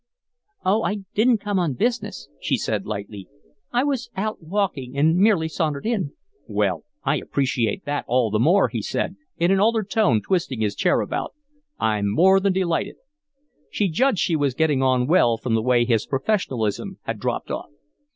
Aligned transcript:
"Oh, 0.65 0.81
I 0.81 1.03
didn't 1.13 1.37
come 1.41 1.59
on 1.59 1.75
business," 1.75 2.27
she 2.41 2.57
said, 2.57 2.87
lightly. 2.87 3.27
"I 3.71 3.83
was 3.83 4.09
out 4.15 4.41
walking 4.41 4.97
and 4.97 5.15
merely 5.15 5.47
sauntered 5.47 5.85
in." 5.85 6.13
"Well, 6.47 6.85
I 7.03 7.17
appreciate 7.17 7.85
that 7.85 8.05
all 8.07 8.31
the 8.31 8.39
more," 8.39 8.69
he 8.69 8.81
said, 8.81 9.15
in 9.37 9.51
an 9.51 9.59
altered 9.59 9.91
tone, 9.91 10.19
twisting 10.19 10.61
his 10.61 10.73
chair 10.73 11.01
about. 11.01 11.35
"I'm 11.77 12.09
more 12.09 12.39
than 12.39 12.53
delighted." 12.53 12.95
She 13.69 13.89
judged 13.89 14.17
she 14.17 14.35
was 14.35 14.55
getting 14.55 14.81
on 14.81 15.05
well 15.05 15.37
from 15.37 15.53
the 15.53 15.61
way 15.61 15.85
his 15.85 16.07
professionalism 16.07 16.97
had 17.03 17.19
dropped 17.19 17.51
off. 17.51 17.69